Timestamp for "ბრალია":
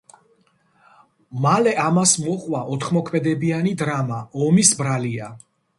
4.83-5.33